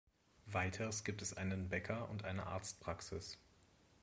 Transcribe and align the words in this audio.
Weiters 0.47 1.03
gibt 1.03 1.21
es 1.21 1.37
einen 1.37 1.69
Bäcker 1.69 2.09
und 2.09 2.25
eine 2.25 2.47
Arztpraxis. 2.47 3.37